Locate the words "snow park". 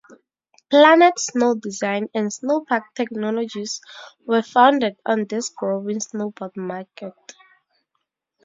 2.33-2.85